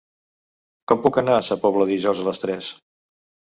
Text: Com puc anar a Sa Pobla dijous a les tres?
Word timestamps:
Com 0.91 1.03
puc 1.03 1.19
anar 1.23 1.35
a 1.41 1.45
Sa 1.51 1.59
Pobla 1.67 1.89
dijous 1.93 2.25
a 2.25 2.29
les 2.31 2.45
tres? 2.47 2.75